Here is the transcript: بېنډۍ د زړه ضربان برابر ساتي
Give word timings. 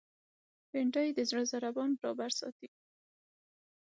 بېنډۍ 0.71 1.07
د 1.13 1.19
زړه 1.29 1.43
ضربان 1.51 1.89
برابر 1.99 2.31
ساتي 2.39 2.67